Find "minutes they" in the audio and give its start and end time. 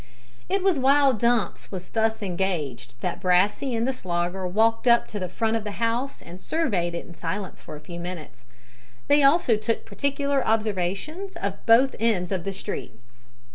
7.99-9.21